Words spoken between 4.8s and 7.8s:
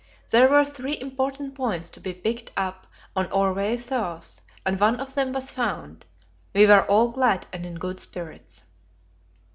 of them was found; we were all glad and in